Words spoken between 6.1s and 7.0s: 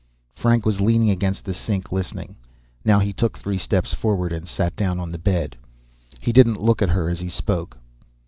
He didn't look at